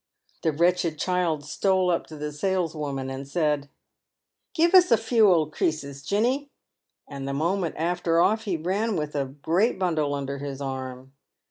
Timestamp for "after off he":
7.77-8.57